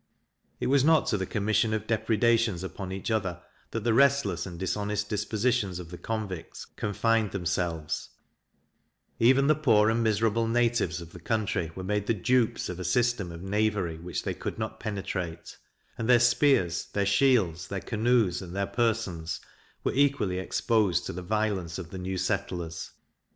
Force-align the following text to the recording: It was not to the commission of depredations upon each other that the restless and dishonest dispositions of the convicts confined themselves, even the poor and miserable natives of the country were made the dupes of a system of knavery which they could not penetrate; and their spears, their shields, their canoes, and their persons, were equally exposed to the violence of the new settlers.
It 0.59 0.65
was 0.65 0.83
not 0.83 1.05
to 1.09 1.17
the 1.19 1.27
commission 1.27 1.75
of 1.75 1.85
depredations 1.85 2.63
upon 2.63 2.91
each 2.91 3.11
other 3.11 3.39
that 3.69 3.83
the 3.83 3.93
restless 3.93 4.47
and 4.47 4.57
dishonest 4.57 5.09
dispositions 5.09 5.77
of 5.77 5.91
the 5.91 5.97
convicts 5.99 6.65
confined 6.65 7.29
themselves, 7.33 8.09
even 9.19 9.45
the 9.45 9.53
poor 9.53 9.91
and 9.91 10.01
miserable 10.03 10.47
natives 10.47 11.01
of 11.01 11.11
the 11.11 11.19
country 11.19 11.69
were 11.75 11.83
made 11.83 12.07
the 12.07 12.15
dupes 12.15 12.67
of 12.67 12.79
a 12.79 12.83
system 12.83 13.31
of 13.31 13.43
knavery 13.43 13.99
which 13.99 14.23
they 14.23 14.33
could 14.33 14.57
not 14.57 14.79
penetrate; 14.79 15.59
and 15.99 16.09
their 16.09 16.19
spears, 16.19 16.85
their 16.93 17.05
shields, 17.05 17.67
their 17.67 17.79
canoes, 17.79 18.41
and 18.41 18.55
their 18.55 18.65
persons, 18.65 19.39
were 19.83 19.93
equally 19.93 20.39
exposed 20.39 21.05
to 21.05 21.13
the 21.13 21.21
violence 21.21 21.77
of 21.77 21.91
the 21.91 21.99
new 21.99 22.17
settlers. 22.17 22.89